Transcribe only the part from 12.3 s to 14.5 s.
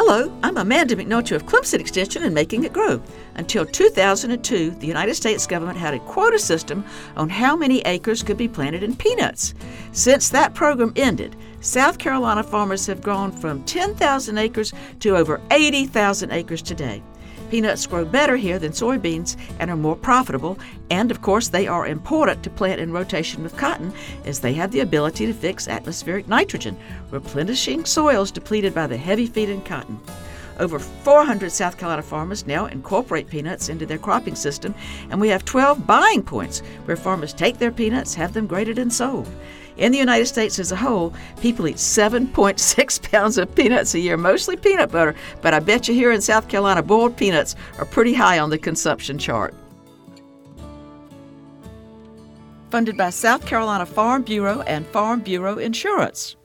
farmers have grown from 10,000